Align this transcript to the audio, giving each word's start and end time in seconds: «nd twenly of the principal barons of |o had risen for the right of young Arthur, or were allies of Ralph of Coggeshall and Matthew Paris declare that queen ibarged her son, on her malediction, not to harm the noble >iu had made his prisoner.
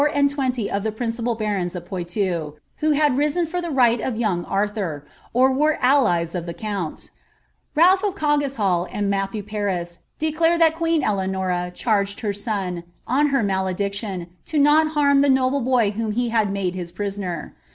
«nd 0.17 0.31
twenly 0.31 0.67
of 0.67 0.81
the 0.81 0.91
principal 0.91 1.35
barons 1.35 1.75
of 1.75 1.87
|o 1.93 2.55
had 2.93 3.15
risen 3.15 3.45
for 3.45 3.61
the 3.61 3.69
right 3.69 4.01
of 4.01 4.15
young 4.17 4.43
Arthur, 4.45 5.05
or 5.31 5.51
were 5.51 5.77
allies 5.79 6.33
of 6.33 6.47
Ralph 7.75 8.03
of 8.03 8.15
Coggeshall 8.15 8.87
and 8.91 9.11
Matthew 9.11 9.43
Paris 9.43 9.99
declare 10.17 10.57
that 10.57 10.73
queen 10.75 11.03
ibarged 11.03 12.21
her 12.21 12.33
son, 12.33 12.81
on 13.05 13.27
her 13.27 13.43
malediction, 13.43 14.25
not 14.51 14.83
to 14.85 14.89
harm 14.89 15.21
the 15.21 15.29
noble 15.29 15.61
>iu 15.83 16.31
had 16.31 16.49
made 16.49 16.73
his 16.73 16.91
prisoner. 16.91 17.53